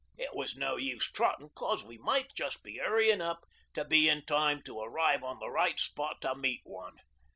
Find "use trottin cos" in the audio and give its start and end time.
0.77-1.83